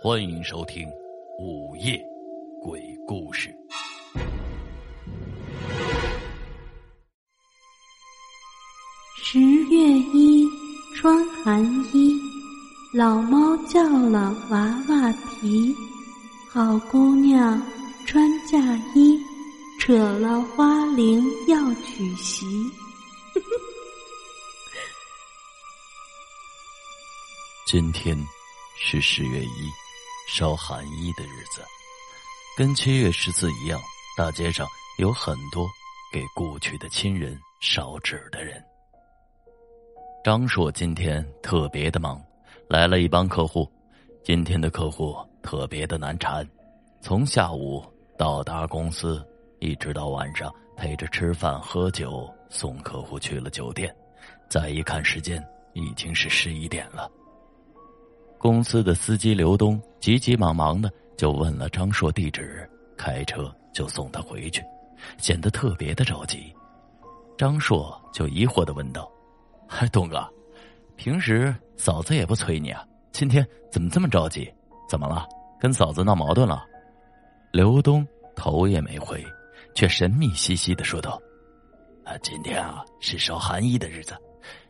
[0.00, 0.88] 欢迎收听
[1.40, 2.00] 午夜
[2.62, 3.52] 鬼故事。
[9.16, 9.76] 十月
[10.14, 10.46] 一，
[10.94, 12.16] 穿寒衣，
[12.94, 15.74] 老猫叫了娃娃啼，
[16.48, 17.60] 好姑娘
[18.06, 18.56] 穿嫁
[18.94, 19.18] 衣，
[19.80, 22.46] 扯了花翎要娶媳。
[27.66, 28.16] 今天
[28.80, 29.68] 是十月一，
[30.30, 31.62] 烧寒衣的日子，
[32.54, 33.80] 跟七月十四一样，
[34.14, 35.66] 大街上有很多
[36.12, 38.62] 给故去的亲人烧纸的人。
[40.22, 42.22] 张硕今天特别的忙，
[42.68, 43.66] 来了一帮客户。
[44.22, 46.46] 今天的客户特别的难缠，
[47.00, 47.82] 从下午
[48.18, 49.26] 到达公司，
[49.60, 53.92] 一直到晚上陪着吃饭喝酒，送客户去了酒店。
[54.50, 57.10] 再一看时间，已经是十一点了。
[58.38, 64.62] 公司的司机刘东急急忙忙的就问了张硕地址，开车就送他回去，
[65.18, 66.54] 显得特别的着急。
[67.36, 69.10] 张硕就疑惑的问道
[69.66, 70.24] ：“嗨，东哥，
[70.94, 74.48] 平时嫂子也不催你啊，今天怎么这么着急？
[74.88, 75.26] 怎么了？
[75.60, 76.64] 跟嫂子闹矛盾了？”
[77.52, 79.24] 刘东头也没回，
[79.74, 81.20] 却神秘兮兮的说道
[82.06, 84.16] ：“啊，今天啊是烧寒衣的日子，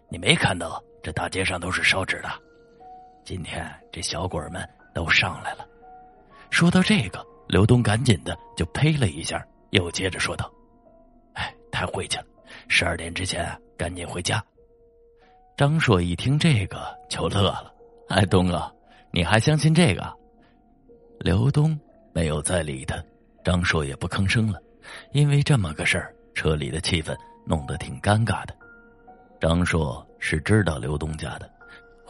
[0.08, 2.30] 你没看到这大街上都是烧纸的。”
[3.28, 3.62] 今天
[3.92, 5.68] 这小鬼们都上来了。
[6.48, 10.50] 说到这个，刘东赶紧的就呸了一下，又接着说道
[11.36, 12.24] ：“哎，太晦气了！
[12.68, 14.42] 十二点之前赶紧回家。”
[15.58, 17.70] 张硕一听这个就乐了
[18.08, 18.74] ：“哎，东哥，
[19.10, 20.10] 你还相信这个？”
[21.20, 21.78] 刘东
[22.14, 22.96] 没有再理他，
[23.44, 24.58] 张硕也不吭声了，
[25.12, 28.56] 因为这么个事儿，车里的气氛弄得挺尴尬的。
[29.38, 31.57] 张硕是知道刘东家的。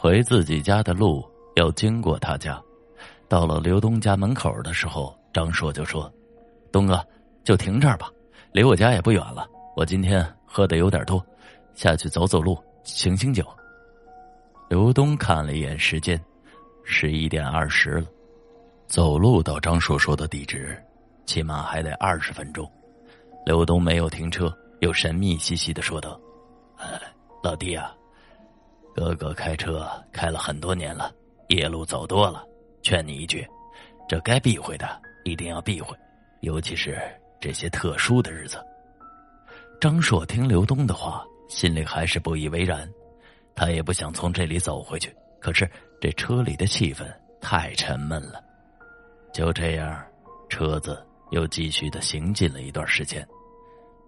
[0.00, 2.62] 回自己家的路要经过他家，
[3.27, 6.08] 到了刘东家门口的时候，张硕就说
[6.70, 7.04] ：“东哥，
[7.42, 8.08] 就停这儿吧，
[8.52, 9.44] 离我家也不远了。
[9.74, 11.20] 我今天喝的有点多，
[11.75, 13.44] 下去走走路，醒醒酒。”
[14.70, 16.16] 刘东看了一眼时间，
[16.84, 18.06] 十一点二十了，
[18.87, 20.81] 走路到张硕说的地址，
[21.26, 22.70] 起码还得二十分钟。
[23.44, 26.20] 刘东没有停车，又神秘兮兮的说道
[27.42, 27.92] ：“老弟啊。”
[28.98, 31.14] 哥哥开车开了很多年了，
[31.50, 32.44] 夜路走多了，
[32.82, 33.47] 劝你一句，
[34.09, 35.97] 这该避讳的一定要避讳，
[36.41, 36.98] 尤其是
[37.41, 38.58] 这些特殊的日子。
[39.81, 42.92] 张硕听刘东的话，心里还是不以为然，
[43.54, 45.70] 他也不想从这里走回去，可是
[46.00, 47.06] 这车里的气氛
[47.41, 48.42] 太沉闷了。
[49.32, 50.04] 就这样，
[50.48, 51.00] 车子
[51.31, 53.25] 又继续的行进了一段时间，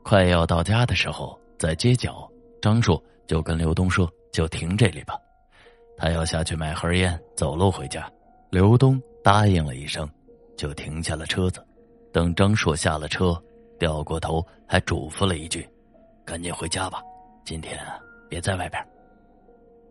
[0.02, 2.28] 快要到家的时候，在街角，
[2.60, 4.12] 张硕就跟刘东说。
[4.32, 5.18] 就停这里吧，
[5.96, 8.10] 他要下去买盒烟，走路回家。
[8.50, 10.08] 刘东答应了一声，
[10.56, 11.64] 就停下了车子。
[12.12, 13.40] 等张硕下了车，
[13.78, 15.68] 掉过头还嘱咐了一句
[16.26, 17.00] ：“赶紧回家吧，
[17.44, 17.78] 今天
[18.28, 18.84] 别在外边。”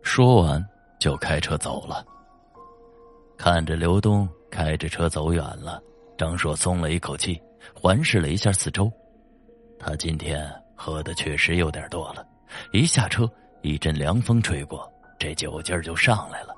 [0.02, 0.62] 说完
[0.98, 2.04] 就开车走了。
[3.38, 5.82] 看着刘东开着车走远了，
[6.18, 7.40] 张硕松了一口气，
[7.74, 8.90] 环视了一下四周。
[9.78, 12.26] 他今天喝的确实有点多了，
[12.72, 13.26] 一下车。
[13.62, 16.54] 一阵凉风吹过，这酒劲儿就上来了。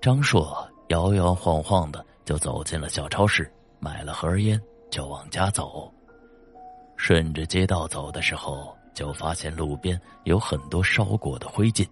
[0.00, 5.92] 张硕摇摇晃晃的就走进了小超市，买了盒烟，就往家走。
[6.96, 11.86] 顺着街道走的时候，就发现路边有很多烧过的灰烬。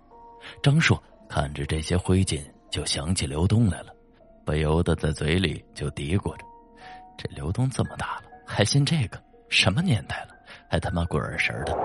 [0.62, 3.94] 张硕看着这些灰烬，就想起刘东来了，
[4.44, 6.44] 不由得在嘴里就嘀咕着
[7.16, 9.22] ：“这刘东这么大了，还信这个？
[9.48, 10.34] 什么年代了，
[10.68, 11.76] 还他妈鬼神的！”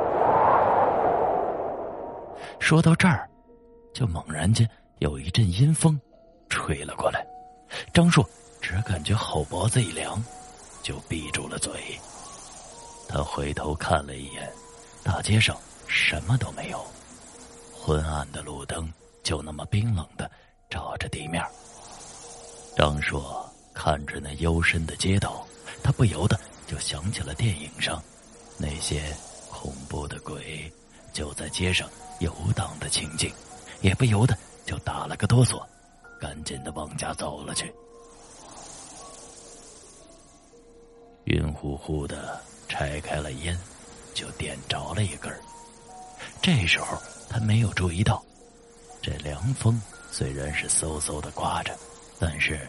[2.60, 3.30] 说到这儿，
[3.94, 6.00] 就猛然间有一阵阴风
[6.50, 7.26] 吹了过来，
[7.94, 8.28] 张硕
[8.62, 10.24] 只感觉后脖子一凉，
[10.82, 11.72] 就闭住了嘴。
[13.08, 14.52] 他回头看了一眼，
[15.04, 16.86] 大街上什么都没有，
[17.74, 18.92] 昏暗的路灯
[19.24, 20.30] 就那么冰冷的
[20.70, 21.44] 照着地面。
[22.76, 25.48] 张硕看着那幽深的街道，
[25.82, 28.04] 他不由得就想起了电影上
[28.58, 29.02] 那些
[29.50, 30.72] 恐怖的鬼。
[31.18, 33.34] 就在街上游荡的情景，
[33.82, 34.38] 也不由得
[34.68, 35.60] 就打了个哆嗦，
[36.20, 37.74] 赶紧的往家走了去。
[41.24, 43.58] 晕乎乎的拆开了烟，
[44.14, 45.36] 就点着了一根
[46.40, 46.96] 这时候
[47.28, 48.24] 他没有注意到，
[49.02, 49.82] 这凉风
[50.12, 51.76] 虽然是嗖嗖的刮着，
[52.20, 52.60] 但是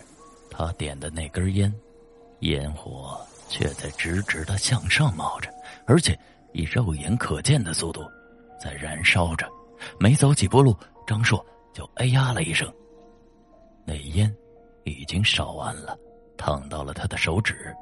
[0.51, 1.71] 他点的那根烟，
[2.41, 3.21] 烟火
[3.51, 5.53] 却在直直的向上冒着，
[5.87, 6.19] 而且
[6.55, 8.11] 以肉眼可见的速度。
[8.59, 9.49] 在燃烧着，
[9.99, 10.77] 没走几步路，
[11.07, 12.73] 张硕就哎呀了一声。
[13.85, 14.35] 那烟
[14.85, 15.97] 已经烧完了，
[16.37, 17.75] 烫到了他的手指。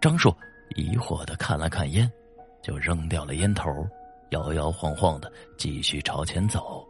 [0.00, 0.36] 张硕
[0.76, 2.10] 疑惑的看了看烟，
[2.62, 3.70] 就扔掉了烟头，
[4.30, 6.86] 摇摇晃晃的继续朝前走。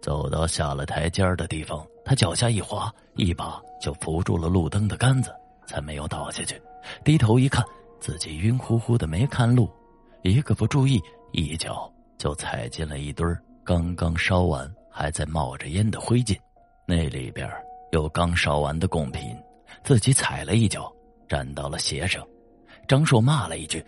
[0.00, 5.34] 走到下了台阶的地方，他脚下一滑，一把就扶住了路灯的杆子，
[5.66, 6.60] 才没有倒下去。
[7.04, 7.64] 低头一看，
[7.98, 9.68] 自己晕乎乎的没看路，
[10.22, 11.02] 一个不注意，
[11.32, 13.26] 一脚就踩进了一堆
[13.64, 16.38] 刚刚烧完还在冒着烟的灰烬。
[16.86, 17.50] 那里边
[17.92, 19.36] 有刚烧完的贡品，
[19.82, 20.92] 自己踩了一脚，
[21.28, 22.26] 沾到了鞋上。
[22.86, 23.84] 张硕骂了一句，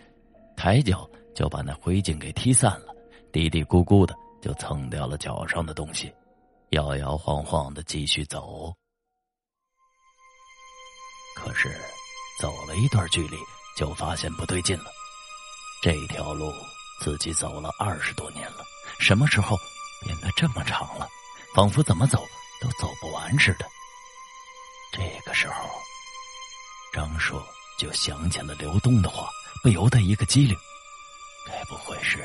[0.55, 2.95] 抬脚就把那灰烬给踢散了，
[3.31, 4.15] 嘀嘀咕咕的。
[4.41, 6.11] 就蹭掉了脚上的东西，
[6.71, 8.73] 摇摇晃晃的继续走。
[11.35, 11.69] 可是
[12.39, 13.37] 走了一段距离，
[13.77, 14.85] 就发现不对劲了。
[15.83, 16.51] 这条路
[17.01, 18.63] 自己走了二十多年了，
[18.99, 19.57] 什么时候
[20.05, 21.09] 变得这么长了？
[21.55, 22.23] 仿佛怎么走
[22.61, 23.65] 都走不完似的。
[24.93, 25.67] 这个时候，
[26.93, 27.43] 张硕
[27.75, 29.27] 就想起了刘东的话，
[29.63, 30.55] 不由得一个机灵，
[31.47, 32.23] 该不会是？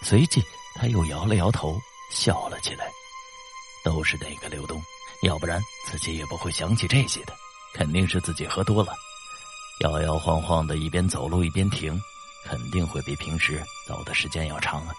[0.00, 0.40] 随即。
[0.76, 2.88] 他又摇了摇头，笑了起来。
[3.84, 4.82] 都是那个刘东，
[5.22, 7.34] 要不然自己也不会想起这些的。
[7.72, 8.94] 肯定是自己喝多了，
[9.80, 12.00] 摇摇晃晃的，一边走路一边停，
[12.44, 14.94] 肯定会比平时走的时间要长啊。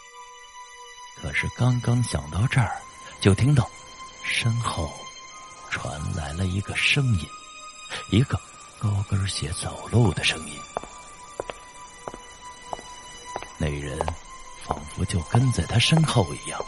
[1.21, 2.81] 可是刚刚想到这儿，
[3.21, 3.69] 就听到
[4.23, 4.93] 身后
[5.69, 7.27] 传来了一个声音，
[8.09, 8.39] 一个
[8.79, 10.59] 高跟鞋走路的声音。
[13.57, 13.99] 那人。
[14.67, 16.59] 仿佛就跟在他身后一样，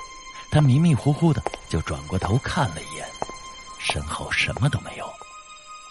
[0.52, 3.10] 他迷迷糊糊的就转过头看了一眼，
[3.80, 5.12] 身后什么都没有，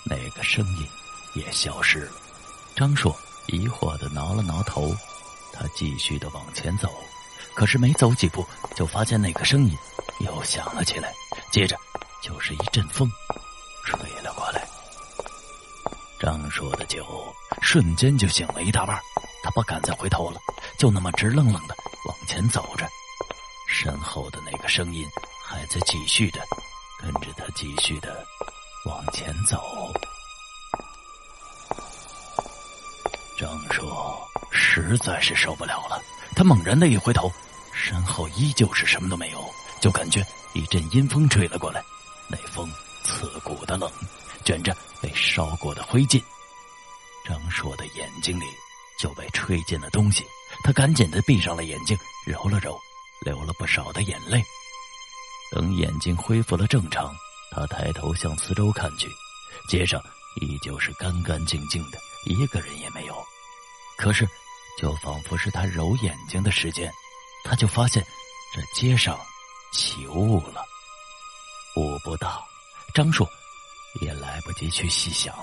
[0.04, 0.88] 那个声音
[1.34, 2.12] 也消失了。
[2.76, 3.12] 张硕
[3.48, 4.94] 疑惑的挠了挠头，
[5.52, 6.92] 他继续的往前走，
[7.54, 9.76] 可是没走几步，就发现那个声音
[10.20, 11.12] 又响了起来，
[11.50, 11.76] 接着
[12.22, 13.10] 就是一阵风
[13.84, 14.66] 吹了过来。
[16.18, 17.06] 张硕的酒
[17.60, 18.98] 瞬间就醒了一大半，
[19.42, 20.40] 他不敢再回头了，
[20.78, 21.74] 就那么直愣愣的。
[22.06, 22.88] 往前走着，
[23.68, 25.06] 身后的那个声音
[25.44, 26.40] 还在继续的
[27.00, 28.24] 跟着他继续的
[28.84, 29.92] 往前走。
[34.56, 36.02] 实在是受不了了，
[36.34, 37.30] 他猛然的一回头，
[37.72, 39.44] 身后依旧是什么都没有，
[39.80, 41.84] 就感觉一阵阴风吹了过来，
[42.28, 42.68] 那风
[43.04, 43.90] 刺骨的冷，
[44.44, 46.22] 卷着被烧过的灰烬。
[47.24, 48.44] 张硕的眼睛里
[48.98, 50.24] 就被吹进了东西。
[50.64, 52.78] 他赶紧的闭上了眼睛，揉了揉，
[53.20, 54.42] 流了不少的眼泪。
[55.52, 57.14] 等眼睛恢复了正常，
[57.50, 59.08] 他抬头向四周看去，
[59.68, 60.00] 街上
[60.40, 63.14] 依旧是干干净净的，一个人也没有。
[63.98, 64.26] 可是，
[64.76, 66.92] 就仿佛是他揉眼睛的时间，
[67.44, 68.04] 他就发现
[68.54, 69.18] 这街上
[69.72, 70.64] 起雾了。
[71.76, 72.42] 雾不大，
[72.94, 73.28] 张硕
[74.00, 75.34] 也来不及去细想，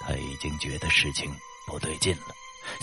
[0.00, 1.34] 他已经觉得事情
[1.66, 2.34] 不对劲了，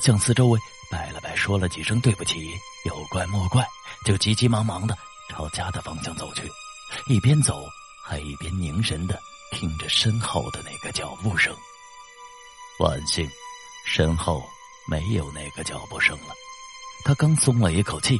[0.01, 0.59] 向四周围。
[0.89, 3.67] 拜了拜，说了几声对不起，有怪莫怪，
[4.05, 4.97] 就急急忙忙的
[5.29, 6.49] 朝家的方向走去，
[7.07, 7.65] 一边走
[8.05, 9.19] 还一边凝神的
[9.51, 11.53] 听着身后的那个脚步声。
[12.79, 13.29] 万幸，
[13.85, 14.41] 身后
[14.87, 16.33] 没有那个脚步声了。
[17.05, 18.19] 他刚松了一口气，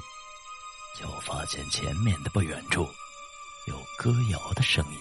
[0.99, 2.87] 就发现前面的不远处
[3.65, 4.99] 有歌谣的声音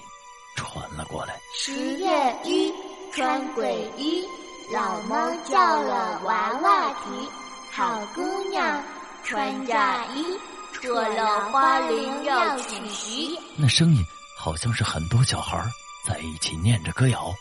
[0.56, 1.38] 传了过来。
[1.54, 2.72] 十月一，
[3.12, 4.26] 穿鬼衣，
[4.72, 7.28] 老猫叫了娃娃啼。
[7.72, 8.82] 好姑娘
[9.22, 10.24] 穿嫁衣，
[10.72, 13.38] 错了花翎要娶媳。
[13.56, 14.02] 那声音
[14.38, 15.62] 好像是很多小孩
[16.06, 17.34] 在一起念着歌谣。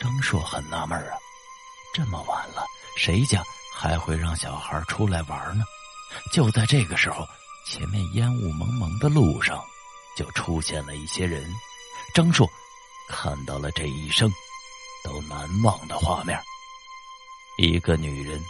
[0.00, 1.16] 张硕很纳闷啊，
[1.94, 2.64] 这么晚了，
[2.98, 3.42] 谁家
[3.74, 5.64] 还会让小孩出来玩呢？
[6.32, 7.26] 就在这个时候，
[7.64, 9.64] 前面烟雾蒙蒙的路上，
[10.16, 11.48] 就出现了一些人。
[12.12, 12.46] 张硕
[13.08, 14.28] 看到了这一生
[15.04, 16.38] 都难忘的画面：
[17.56, 18.42] 一个女人。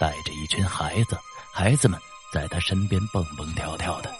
[0.00, 1.16] 带着一群孩子，
[1.52, 1.98] 孩子们
[2.32, 4.12] 在她身边蹦蹦跳跳的，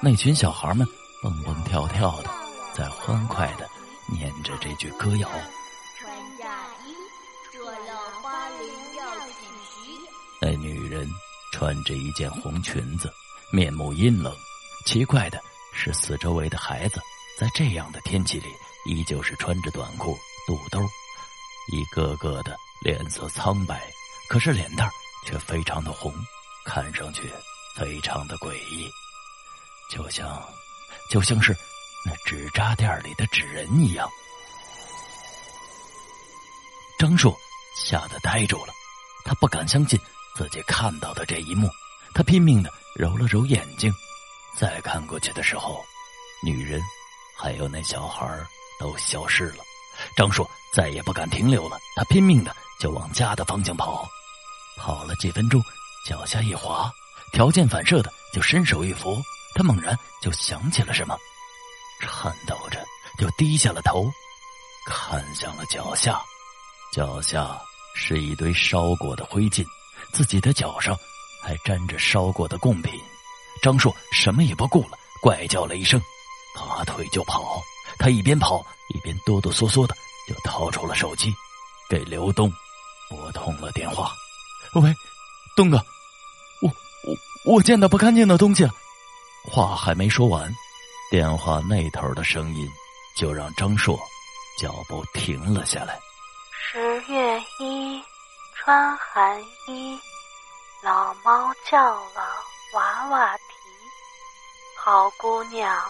[0.00, 0.86] 那群小孩们
[1.20, 2.30] 蹦蹦跳跳的，
[2.72, 3.68] 在欢快的
[4.06, 5.28] 念着这句歌谣。
[11.58, 13.12] 穿着一件红裙子，
[13.50, 14.32] 面目阴冷。
[14.86, 17.00] 奇怪的是，四周围的孩子
[17.36, 18.46] 在这样的天气里，
[18.86, 20.80] 依旧是穿着短裤、肚兜，
[21.72, 23.82] 一个个的脸色苍白。
[24.28, 24.88] 可是脸蛋
[25.26, 26.14] 却非常的红，
[26.64, 27.28] 看上去
[27.74, 28.88] 非常的诡异，
[29.90, 30.40] 就像
[31.10, 31.56] 就像是
[32.06, 34.08] 那纸扎店里的纸人一样。
[37.00, 37.36] 张硕
[37.74, 38.72] 吓得呆住了，
[39.24, 39.98] 他不敢相信
[40.38, 41.68] 自己看到的这一幕，
[42.14, 43.92] 他拼命的揉了揉眼睛，
[44.56, 45.84] 再看过去的时候，
[46.44, 46.80] 女人
[47.36, 48.24] 还有那小孩
[48.78, 49.64] 都消失了。
[50.16, 54.08] 张硕再也不敢停留了，他拼命的就往家的方向跑。
[54.76, 55.60] 跑了几分钟，
[56.06, 56.88] 脚下一滑，
[57.32, 59.20] 条件反射的就伸手一扶。
[59.56, 61.18] 他猛然就想起了什么，
[62.00, 62.86] 颤抖着
[63.18, 64.08] 就低下了头，
[64.86, 66.22] 看向了脚下。
[66.92, 67.60] 脚下
[67.92, 69.66] 是一堆烧过的灰烬，
[70.12, 70.96] 自己的脚上
[71.42, 73.00] 还沾着烧过的贡品。
[73.62, 76.00] 张硕什么也不顾了，怪叫了一声，
[76.54, 77.62] 拔腿就跑。
[77.98, 79.94] 他一边跑一边哆哆嗦嗦的
[80.28, 81.34] 就掏出了手机，
[81.90, 82.52] 给刘东
[83.10, 84.12] 拨通了电话。
[84.74, 84.94] 喂，
[85.56, 85.84] 东哥，
[86.62, 86.70] 我
[87.44, 88.70] 我我见到不干净的东西了。
[89.44, 90.52] 话还没说完，
[91.10, 92.68] 电话那头的声音
[93.16, 93.98] 就让张硕
[94.60, 95.98] 脚步停了下来。
[96.70, 96.78] 十
[97.12, 98.00] 月一，
[98.68, 99.98] 穿寒衣，
[100.82, 101.78] 老猫叫
[102.12, 102.20] 了，
[102.74, 103.42] 娃娃啼。
[104.84, 105.82] 好姑娘，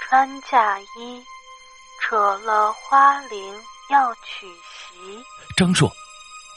[0.00, 1.24] 穿嫁衣，
[2.00, 3.54] 扯了花翎
[3.90, 5.24] 要娶媳。
[5.56, 5.88] 张硕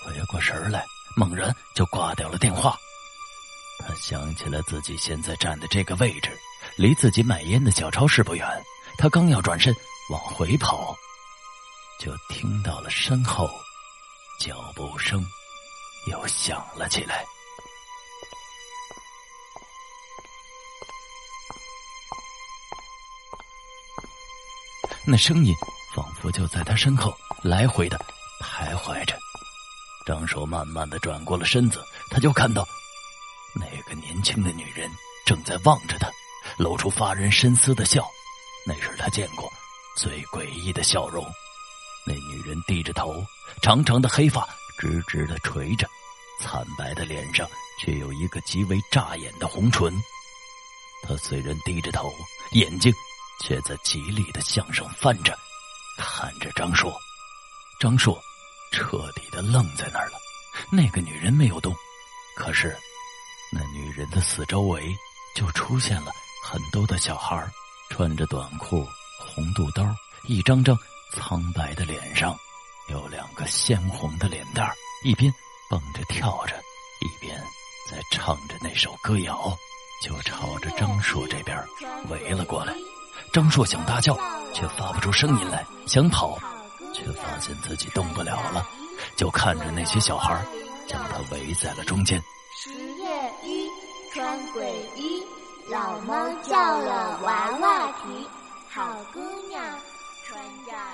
[0.03, 0.83] 回过神来，
[1.15, 2.75] 猛然就挂掉了电话。
[3.87, 6.35] 他想起了自己现在站的这个位置，
[6.75, 8.63] 离自己买烟的小超市不远。
[8.97, 9.71] 他刚要转身
[10.09, 10.97] 往回跑。
[11.99, 13.47] 就听到了身后
[14.39, 15.23] 脚步声
[16.07, 17.25] 又响了起来，
[25.05, 25.53] 那声音
[25.95, 27.99] 仿佛就在他身后来回的
[28.39, 29.17] 徘徊着。
[30.05, 32.67] 张硕慢慢的转过了身子，他就看到
[33.53, 34.89] 那个年轻的女人
[35.25, 36.09] 正在望着他，
[36.57, 38.03] 露出发人深思的笑，
[38.65, 39.51] 那是他见过
[39.95, 41.23] 最诡异的笑容。
[42.05, 43.23] 那女人低着头，
[43.61, 44.47] 长长的黑发
[44.81, 45.87] 直直的垂着，
[46.39, 47.47] 惨白的脸上
[47.79, 49.93] 却有一个极为扎眼的红唇。
[51.03, 52.11] 他虽然低着头，
[52.53, 52.91] 眼睛
[53.43, 55.37] 却在极力的向上翻着，
[55.99, 56.99] 看着张硕。
[57.79, 58.19] 张硕
[58.71, 60.17] 彻底的愣在那儿了。
[60.71, 61.75] 那个女人没有动，
[62.35, 62.75] 可是
[63.51, 64.83] 那女人的四周围
[65.35, 66.11] 就出现了
[66.43, 67.47] 很多的小孩，
[67.91, 68.87] 穿着短裤、
[69.19, 69.87] 红肚兜，
[70.23, 70.75] 一张张。
[71.13, 72.39] 苍白的脸上
[72.91, 74.69] 有两个鲜红的脸蛋
[75.05, 75.33] 一边
[75.69, 76.53] 蹦着跳着，
[76.99, 77.41] 一边
[77.89, 79.57] 在唱着那首歌谣，
[80.01, 81.57] 就朝着张硕这边
[82.09, 82.75] 围了过来。
[83.31, 84.13] 张硕想大叫，
[84.53, 86.37] 却发不出声音来；想跑，
[86.93, 88.67] 却发现自己动不了了。
[89.15, 90.45] 就看着那些小孩
[90.85, 92.21] 将他围在了中间。
[92.61, 93.69] 十月一，
[94.13, 95.23] 穿鬼衣，
[95.69, 98.27] 老猫叫了，娃娃啼，
[98.69, 99.63] 好姑娘。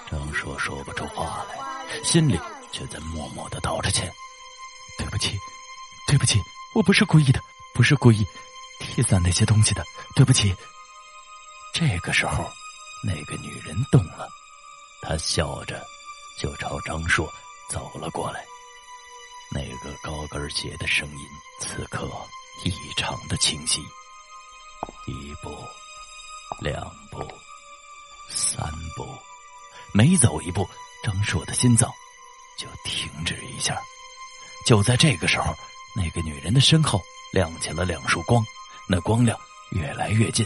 [0.10, 1.60] 张硕说不出话来，
[2.04, 2.40] 心里
[2.72, 4.12] 却在默默的道着歉
[4.98, 5.38] ：“对不起，
[6.08, 6.40] 对不起，
[6.74, 7.42] 我不是故意的，
[7.74, 8.26] 不是故意
[8.80, 9.84] 踢散那些东西的，
[10.16, 10.56] 对不起。”
[11.74, 12.50] 这个时候，
[13.04, 14.30] 那个女人动了，
[15.02, 15.86] 她笑着
[16.40, 17.32] 就朝张硕
[17.70, 18.44] 走了过来。
[19.50, 21.28] 那个高跟鞋的声音
[21.62, 22.10] 此刻
[22.66, 23.82] 异常的清晰。
[25.06, 25.56] 一步，
[26.60, 27.20] 两步，
[28.30, 28.60] 三
[28.96, 29.08] 步。
[29.94, 30.68] 每走一步，
[31.08, 31.90] 张硕的心脏
[32.58, 33.82] 就停止一下。
[34.66, 35.56] 就在这个时候，
[35.96, 38.44] 那个女人的身后亮起了两束光，
[38.90, 40.46] 那光亮越来越近，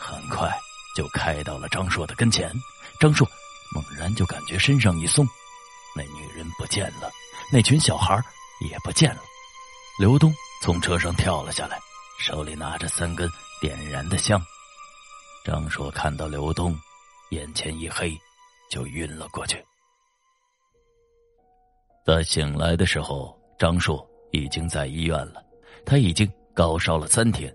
[0.00, 0.50] 很快
[0.96, 2.50] 就开到了张硕的跟前。
[2.98, 3.28] 张硕
[3.74, 5.28] 猛然就感觉身上一松，
[5.94, 7.10] 那女人不见了，
[7.52, 8.18] 那群小孩
[8.70, 9.20] 也不见了。
[9.98, 11.78] 刘东从车上跳了下来，
[12.18, 14.42] 手里拿着三根点燃的香。
[15.44, 16.80] 张硕看到刘东，
[17.28, 18.18] 眼前一黑。
[18.70, 19.64] 就晕了过去。
[22.08, 25.44] 在醒来的时候，张硕已经在医院了。
[25.84, 27.54] 他已经高烧了三天。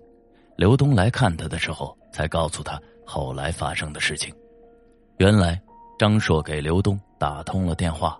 [0.54, 4.32] 刘东来看他的时候，才告诉他后来发生的事情。
[5.16, 5.60] 原来，
[5.98, 8.16] 张硕给刘东打通了电话，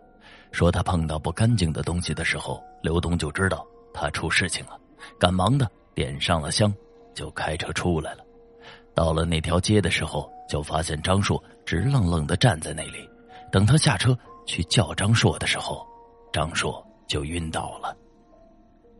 [0.50, 4.76] 说他碰到不干净的东西的时候，刘东就知道他出事情了，
[5.20, 6.74] 赶忙的点上了香，
[7.14, 8.24] 就开车出来了。
[8.92, 11.40] 到了那条街的时候，就发现张硕。
[11.64, 13.08] 直愣愣的站在那里，
[13.52, 15.86] 等他下车去叫张硕的时候，
[16.34, 17.96] 张硕就晕倒了。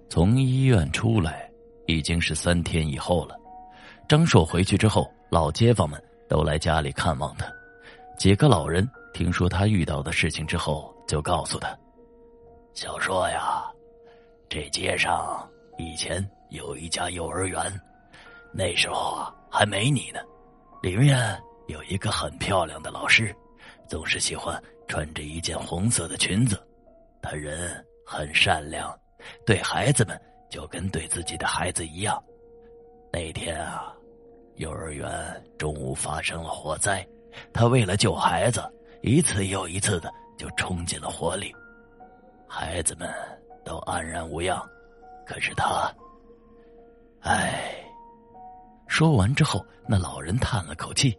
[0.09, 1.51] 从医院出来
[1.89, 3.35] 已经是三天以后了。
[4.09, 7.53] 张硕回去之后，老街坊们都来家里看望他。
[8.17, 11.77] 几个老人听说他遇到的事情之后，就告诉他
[12.73, 13.65] ：“小硕呀，
[14.49, 15.45] 这街上
[15.77, 17.61] 以前有一家幼儿园，
[18.53, 20.21] 那时候啊还没你呢，
[20.85, 21.37] 里面。”
[21.67, 23.35] 有一个很漂亮的老师，
[23.89, 26.63] 总是喜欢穿着一件红色的裙子。
[27.25, 28.95] 他人很善良，
[29.47, 32.23] 对孩子们就跟对自己的孩子一样。
[33.11, 33.95] 那天啊，
[34.57, 35.11] 幼儿园
[35.57, 37.07] 中午发生了火灾，
[37.51, 38.63] 他为了救孩子，
[39.01, 41.51] 一次又一次的就冲进了火里。
[42.47, 43.11] 孩子们
[43.65, 44.63] 都安然无恙，
[45.25, 45.91] 可是他，
[47.23, 47.75] 唉。
[48.87, 51.19] 说完之后，那老人叹了口气。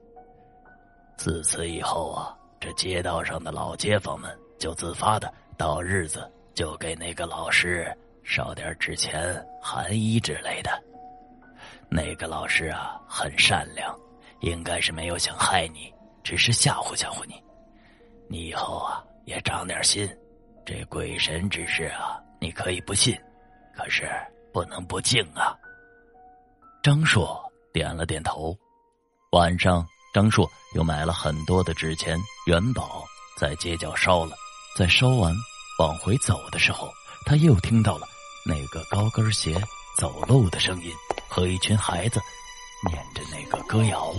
[1.17, 10.83] 自此以后啊，这街道上的老街坊们就自发的到日子就给那个老师烧点纸钱、寒衣之类的。
[11.89, 13.97] 那个老师啊，很善良，
[14.41, 15.93] 应该是没有想害你，
[16.23, 17.41] 只是吓唬吓唬你。
[18.27, 20.09] 你以后啊，也长点心。
[20.65, 23.15] 这鬼神之事啊，你可以不信，
[23.77, 24.09] 可是
[24.51, 25.55] 不能不敬啊。
[26.81, 27.39] 张硕
[27.71, 28.57] 点了点头。
[29.31, 33.05] 晚上，张硕又买了很多的纸钱、元宝，
[33.37, 34.35] 在街角烧了。
[34.75, 35.33] 在烧完
[35.79, 36.93] 往回走的时候，
[37.25, 38.05] 他又听到了
[38.43, 39.55] 那个高跟鞋
[39.97, 40.91] 走路的声音
[41.29, 42.19] 和一群孩子
[42.85, 44.13] 念着那个歌谣。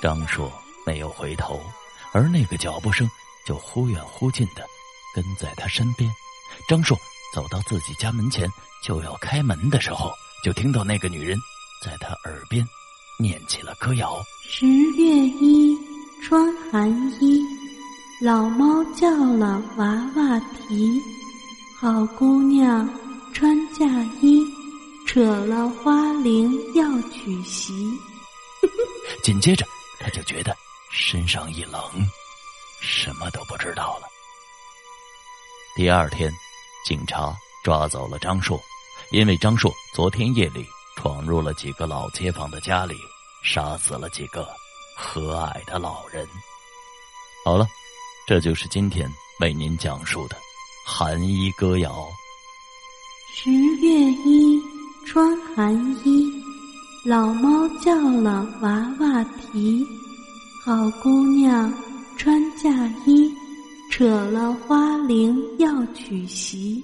[0.00, 0.52] 张硕
[0.86, 1.60] 没有回头，
[2.12, 3.10] 而那个脚步声
[3.44, 4.64] 就忽远忽近的
[5.16, 6.08] 跟在他身边。
[6.68, 6.96] 张硕
[7.34, 8.48] 走到自己家门前，
[8.84, 10.12] 就要开门的时候，
[10.44, 11.36] 就听到那个女人
[11.82, 12.64] 在他耳边
[13.20, 15.04] 念起了歌谣：“十月
[15.40, 15.76] 一，
[16.22, 16.88] 穿寒
[17.20, 17.42] 衣，
[18.20, 21.02] 老猫叫了娃娃啼，
[21.80, 22.88] 好姑娘
[23.34, 23.84] 穿嫁
[24.22, 24.46] 衣，
[25.04, 27.74] 扯了花翎要娶媳。
[29.24, 29.66] ”紧接着。
[30.00, 30.56] 他就觉得
[30.92, 31.82] 身上一冷，
[32.80, 34.06] 什么都不知道了。
[35.74, 36.32] 第二天，
[36.86, 37.34] 警察
[37.64, 38.62] 抓走了张硕，
[39.10, 40.64] 因为张硕昨天夜里
[40.98, 42.96] 闯入了几个老街坊的家里，
[43.44, 44.44] 杀死了几个
[44.96, 46.26] 和蔼的老人。
[47.44, 47.64] 好了，
[48.26, 50.36] 这就是今天为您讲述的
[50.84, 52.04] 寒衣歌谣。
[53.32, 53.88] 十月
[54.26, 54.60] 一，
[55.06, 55.24] 穿
[55.54, 55.72] 寒
[56.04, 56.28] 衣。
[57.04, 59.86] 老猫叫了，娃娃啼。
[60.64, 61.72] 好姑娘
[62.16, 62.70] 穿嫁
[63.06, 63.32] 衣，
[63.88, 66.82] 扯了花翎要娶媳。